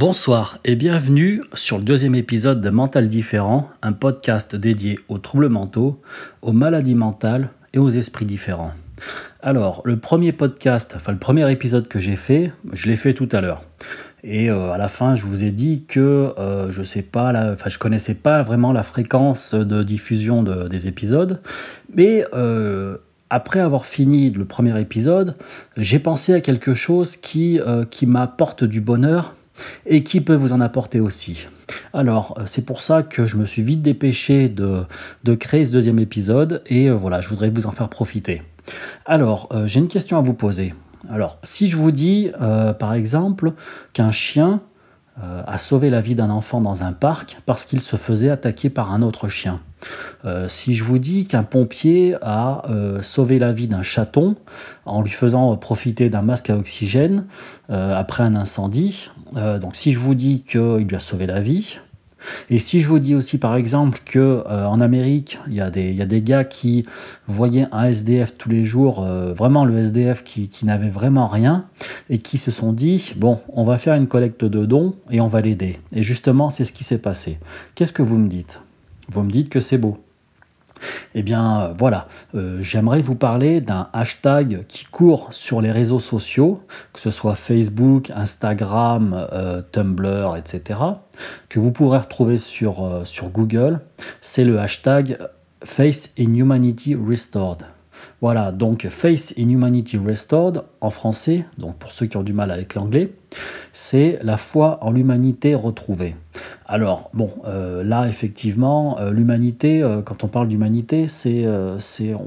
[0.00, 5.50] Bonsoir et bienvenue sur le deuxième épisode de Mental Différent, un podcast dédié aux troubles
[5.50, 6.00] mentaux,
[6.40, 8.72] aux maladies mentales et aux esprits différents.
[9.42, 13.28] Alors, le premier podcast, enfin le premier épisode que j'ai fait, je l'ai fait tout
[13.30, 13.62] à l'heure.
[14.24, 17.68] Et euh, à la fin, je vous ai dit que euh, je sais pas, enfin
[17.68, 21.42] je connaissais pas vraiment la fréquence de diffusion des épisodes,
[21.94, 22.96] mais euh,
[23.28, 25.34] après avoir fini le premier épisode,
[25.76, 27.60] j'ai pensé à quelque chose qui
[28.06, 29.34] m'apporte du bonheur
[29.86, 31.46] et qui peut vous en apporter aussi.
[31.92, 34.86] Alors, c'est pour ça que je me suis vite dépêché de,
[35.34, 38.42] créer ce deuxième épisode et voilà, je voudrais vous en faire profiter.
[39.06, 40.74] Alors, j'ai une question à vous poser.
[41.08, 43.52] Alors, si je vous dis, euh, par exemple,
[43.92, 44.60] qu'un chien
[45.22, 48.70] euh, a sauvé la vie d'un enfant dans un parc parce qu'il se faisait attaquer
[48.70, 49.60] par un autre chien.
[50.24, 52.62] Euh, si je vous dis qu'un pompier a
[53.02, 54.36] sauvé la vie d'un chaton
[54.84, 57.24] en lui faisant profiter d'un masque à oxygène
[57.68, 61.78] après un incendie, donc si je vous dis qu'il lui a sauvé la vie,
[62.48, 65.70] et si je vous dis aussi par exemple que euh, en Amérique, il y, a
[65.70, 66.86] des, gars qui
[67.26, 71.66] voyaient un SDF tous les jours, euh, vraiment le SDF qui, qui n'avait vraiment rien,
[72.08, 75.26] et qui se sont dit, bon, on va faire une collecte de dons et on
[75.26, 75.78] va l'aider.
[75.94, 77.38] Et justement, c'est ce qui s'est passé.
[77.74, 78.60] Qu'est-ce que vous me dites?
[79.08, 79.98] Vous me dites que c'est beau.
[81.14, 86.00] Eh bien euh, voilà, euh, j'aimerais vous parler d'un hashtag qui court sur les réseaux
[86.00, 90.80] sociaux, que ce soit Facebook, Instagram, euh, Tumblr, etc.,
[91.48, 93.80] que vous pourrez retrouver sur, sur Google.
[94.20, 95.18] C'est le hashtag
[95.64, 97.66] Face Restored.
[98.20, 102.50] Voilà, donc Face in Humanity Restored en français, donc pour ceux qui ont du mal
[102.50, 103.12] avec l'anglais,
[103.72, 106.16] c'est la foi en l'humanité retrouvée.
[106.66, 111.46] Alors, bon, euh, là, effectivement, euh, l'humanité, euh, quand on parle d'humanité, c'est,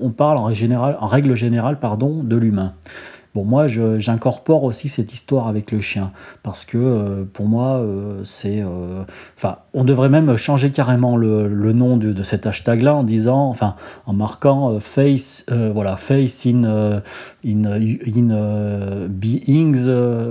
[0.00, 2.74] on parle en, en règle générale pardon, de l'humain.
[3.34, 6.12] Bon, moi, j'incorpore aussi cette histoire avec le chien,
[6.42, 8.62] parce que euh, pour moi, euh, c'est...
[8.62, 9.04] Euh,
[9.36, 13.48] enfin, on devrait même changer carrément le, le nom de, de, cet hashtag-là en disant,
[13.48, 13.76] enfin,
[14.06, 17.02] en marquant face, voilà, face in,
[17.44, 19.88] in, in beings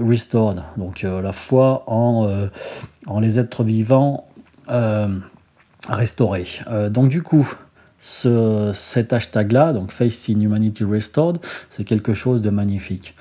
[0.07, 2.47] restored, donc la foi en,
[3.05, 4.27] en les êtres vivants
[5.87, 6.47] restaurés.
[6.89, 7.47] donc du coup,
[7.99, 13.15] ce, cet hashtag-là, donc Face in Humanity Restored, c'est quelque chose de magnifique.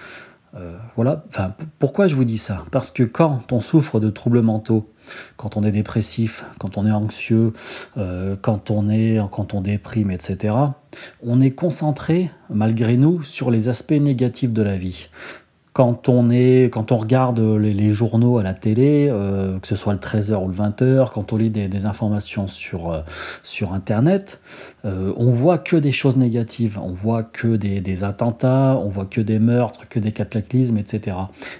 [0.54, 2.64] Euh, voilà, enfin, pourquoi je vous dis ça?
[2.70, 4.91] Parce que quand on souffre de troubles mentaux,
[5.37, 7.53] quand on est dépressif, quand on est anxieux,
[7.98, 10.54] euh, quand, on est, quand on déprime, etc.,
[11.22, 15.08] on est concentré, malgré nous, sur les aspects négatifs de la vie
[15.76, 19.92] quand on, est, quand on regarde les, journaux à la télé, euh, que ce soit
[19.92, 23.00] le 13h ou le 20h, quand on lit des, informations sur, euh,
[23.42, 24.41] sur Internet,
[24.87, 26.81] euh, on voit que des choses négatives.
[26.82, 31.14] On voit que des, attentats, on voit que des meurtres, que des cataclysmes, etc.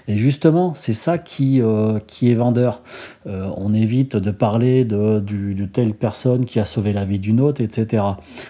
[0.07, 1.61] Et justement, c'est ça qui,
[2.07, 2.81] qui est vendeur.
[3.27, 7.61] on évite de parler de, de telle personne qui a sauvé la vie d'une autre,
[7.61, 8.03] etc.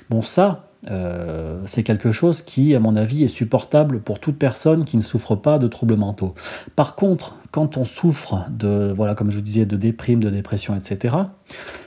[0.09, 4.85] Bon, ça, euh, c'est quelque chose qui, à mon avis, est supportable pour toute personne
[4.85, 6.33] qui ne souffre pas de troubles mentaux.
[6.75, 10.75] Par contre, quand on souffre de, voilà, comme je vous disais, de déprime, de dépression,
[10.75, 11.15] etc.,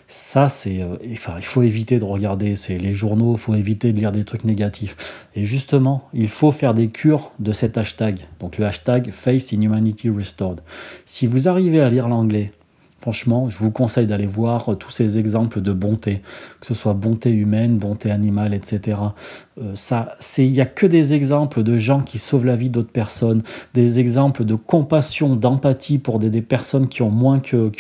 [0.07, 3.99] ça, c'est, euh, enfin, il faut éviter de regarder les journaux, il faut éviter de
[3.99, 4.97] lire des trucs négatifs.
[5.37, 9.61] Et justement, il faut faire des cures de cet hashtag, donc le hashtag Face in
[9.61, 10.61] Humanity Restored.
[11.05, 12.53] Si vous arrivez à lire l'anglais,
[13.01, 16.21] Franchement, je vous conseille d'aller voir euh, tous ces exemples de bonté,
[16.61, 18.99] que ce soit bonté humaine, bonté animale, etc.
[19.59, 19.75] Euh,
[20.39, 24.01] il n'y a que des exemples de gens qui sauvent la vie d'autres personnes, des
[24.01, 27.71] exemples de compassion, d'empathie pour des, personnes qui ont moins que,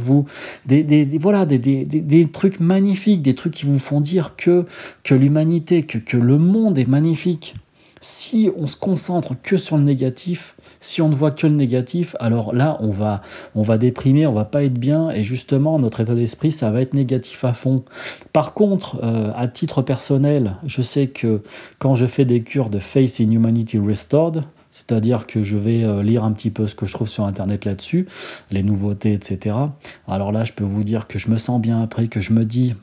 [0.00, 0.24] vous,
[0.64, 4.64] des, voilà, des, trucs magnifiques, des trucs qui vous font dire que,
[5.10, 7.54] l'humanité, que le monde est magnifique.
[8.00, 12.16] Si on se concentre que sur le négatif, si on ne voit que le négatif,
[12.18, 13.20] alors là, on va,
[13.54, 16.80] on va déprimer, on va pas être bien, et justement, notre état d'esprit, ça va
[16.80, 17.84] être négatif à fond.
[18.32, 21.42] Par contre, euh, à titre personnel, je sais que
[21.78, 26.02] quand je fais des cures de Face in Humanity Restored, c'est-à-dire que je vais euh,
[26.02, 28.06] lire un petit peu ce que je trouve sur Internet là-dessus,
[28.50, 29.56] les nouveautés, etc.
[30.06, 32.44] Alors là, je peux vous dire que je me sens bien après, que je me
[32.44, 32.74] dis,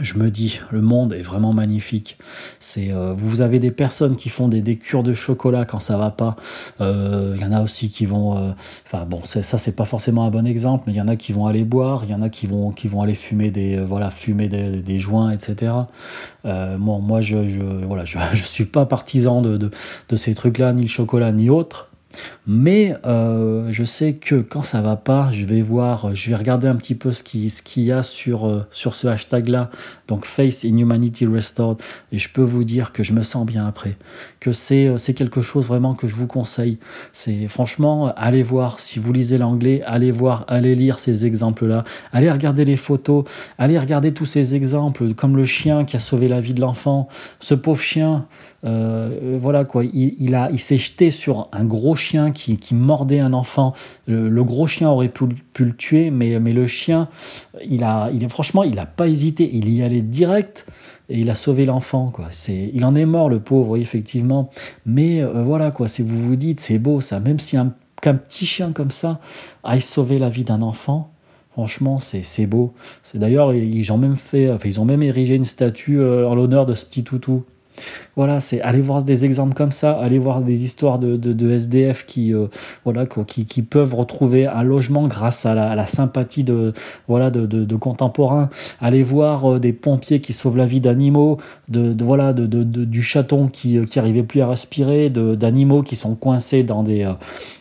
[0.00, 2.18] je me dis, le monde est vraiment magnifique.
[2.60, 5.96] C'est, euh, vous avez des personnes qui font des, des, cures de chocolat quand ça
[5.96, 6.36] va pas.
[6.80, 8.52] Euh, il y en a aussi qui vont, euh,
[8.84, 11.32] enfin bon, ça c'est pas forcément un bon exemple, mais il y en a qui
[11.32, 14.10] vont aller boire, il y en a qui vont, qui vont aller fumer des, voilà,
[14.10, 15.72] fumer des, des joints, etc.
[16.44, 19.70] bon, moi je, je voilà, je, je suis pas partisan de, de,
[20.08, 21.90] de ces trucs-là, ni le chocolat ni autre.
[22.46, 26.68] Mais euh, je sais que quand ça va pas, je vais voir, je vais regarder
[26.68, 29.70] un petit peu ce qu'il ce y a sur, euh, sur ce hashtag-là,
[30.08, 31.78] donc Face in Humanity Restored,
[32.12, 33.96] et je peux vous dire que je me sens bien après,
[34.40, 36.78] que c'est euh, c'est quelque chose vraiment que je vous conseille.
[37.12, 42.30] C'est franchement, allez voir, si vous lisez l'anglais, allez voir, allez lire ces exemples-là, allez
[42.30, 43.24] regarder les photos,
[43.58, 47.08] allez regarder tous ces exemples, comme le chien qui a sauvé la vie de l'enfant,
[47.40, 48.26] ce pauvre chien,
[48.62, 53.74] voilà quoi, il, il il s'est jeté sur un gros chien qui, mordait un enfant.
[54.06, 55.26] Le, gros chien aurait pu,
[55.58, 57.08] le tuer, mais, le chien,
[57.68, 59.48] il a, franchement, il n'a pas hésité.
[59.52, 60.66] Il y allait direct
[61.08, 62.10] et il a sauvé l'enfant.
[62.12, 62.28] Quoi.
[62.30, 64.50] C'est, il en est mort, le pauvre, effectivement.
[64.84, 67.72] Mais euh, voilà, quoi, vous vous dites, c'est beau ça, même si un,
[68.02, 69.20] qu'un petit chien comme ça
[69.64, 71.12] aille sauver la vie d'un enfant,
[71.56, 72.74] Franchement, c'est beau.
[73.02, 76.66] C'est d'ailleurs ils ont même fait, ils ont même érigé une statue euh, en l'honneur
[76.66, 77.44] de ce petit toutou.
[78.16, 82.06] Voilà, c'est aller voir des exemples comme ça, aller voir des histoires de, de, SDF
[82.06, 82.46] qui, euh,
[83.26, 86.72] qui, qui, peuvent retrouver un logement grâce à la, sympathie de,
[87.08, 88.48] voilà, de, de, contemporains,
[88.80, 91.38] aller voir euh, des pompiers qui sauvent la vie d'animaux,
[91.68, 96.62] de, voilà, de, du chaton qui, qui arrivait plus à respirer, d'animaux qui sont coincés
[96.62, 97.12] dans des, euh,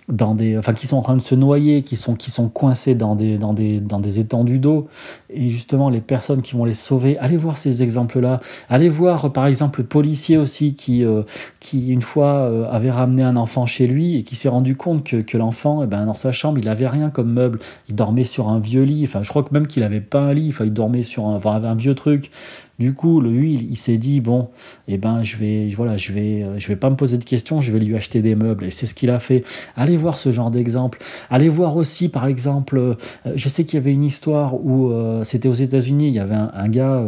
[0.07, 2.95] dans des, enfin, qui sont en train de se noyer, qui sont, qui sont coincés
[2.95, 4.87] dans des, dans des, dans des étendues d'eau,
[5.29, 8.39] et justement les personnes qui vont les sauver, allez voir ces exemples-là,
[8.69, 11.23] allez voir par exemple le policier aussi qui, euh,
[11.59, 15.03] qui une fois euh, avait ramené un enfant chez lui et qui s'est rendu compte
[15.03, 17.57] que, l'enfant, eh ben, dans sa chambre, il avait rien comme meuble.
[17.89, 19.03] Il dormait sur un vieux lit.
[19.05, 20.49] Enfin, je crois que même qu'il avait pas un lit.
[20.49, 22.29] Enfin, il dormait sur un, enfin, un vieux truc.
[22.77, 24.49] Du coup, lui, il, s'est dit bon,
[24.87, 27.61] eh ben, je vais, voilà, je vais, euh, je vais pas me poser de questions,
[27.61, 28.65] je vais lui acheter des meubles.
[28.65, 29.43] Et c'est ce qu'il a fait.
[29.75, 30.99] Allez voir ce genre d'exemple.
[31.31, 32.95] Allez voir aussi, par exemple,
[33.33, 34.93] je sais qu'il y avait une histoire où
[35.23, 36.09] c'était aux États-Unis.
[36.09, 37.03] Il y avait un, gars,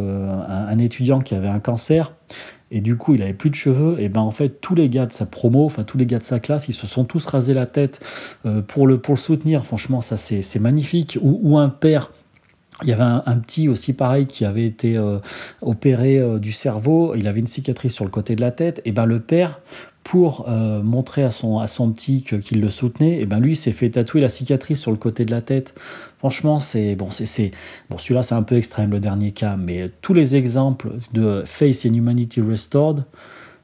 [0.48, 2.12] un étudiant qui avait un cancer
[2.70, 5.06] et du coup il avait plus de cheveux, et ben en fait tous les gars
[5.06, 7.54] de sa promo, enfin tous les gars de sa classe, ils se sont tous rasés
[7.54, 8.00] la tête
[8.46, 9.64] euh, pour, le, pour le soutenir.
[9.64, 11.18] Franchement, ça c'est magnifique.
[11.22, 12.12] Ou, un père
[12.82, 15.18] il y avait un, petit aussi pareil qui avait été euh,
[15.62, 18.92] opéré euh, du cerveau, il avait une cicatrice sur le côté de la tête, et
[18.92, 19.60] ben le père,
[20.08, 23.72] pour euh, montrer à son, à son petit qu'il le soutenait, et ben lui s'est
[23.72, 25.74] fait tatouer la cicatrice sur le côté de la tête.
[26.16, 27.50] Franchement, c'est bon, c'est
[27.90, 31.84] bon, celui-là c'est un peu extrême le dernier cas, mais tous les exemples de Face
[31.84, 33.04] and Humanity Restored,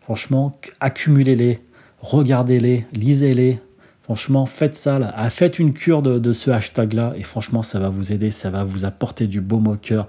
[0.02, 1.61] franchement, accumulez-les,
[2.00, 3.58] regardez-les, lisez-les,
[4.05, 5.15] Franchement, faites ça, là.
[5.17, 8.62] Ah, faites une cure de, ce hashtag-là, et franchement, ça va vous aider, ça va
[8.62, 10.06] vous apporter du beau au cœur.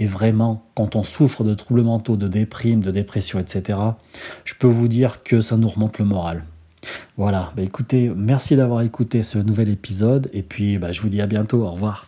[0.00, 3.78] Et vraiment, quand on souffre de troubles mentaux, de déprime, de dépression, etc.,
[4.44, 6.42] je peux vous dire que ça nous remonte le moral.
[7.16, 11.20] Voilà, bah écoutez, merci d'avoir écouté ce nouvel épisode, et puis bah, je vous dis
[11.20, 12.04] à bientôt, au revoir.